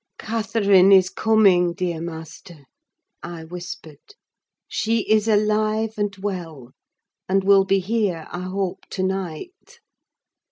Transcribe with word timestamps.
"Catherine 0.17 0.91
is 0.91 1.11
coming, 1.11 1.73
dear 1.75 2.01
master!" 2.01 2.65
I 3.21 3.43
whispered; 3.43 3.99
"she 4.67 5.01
is 5.01 5.27
alive 5.27 5.93
and 5.95 6.15
well; 6.17 6.71
and 7.29 7.43
will 7.43 7.65
be 7.65 7.77
here, 7.77 8.27
I 8.31 8.41
hope, 8.45 8.85
to 8.89 9.03
night." 9.03 9.79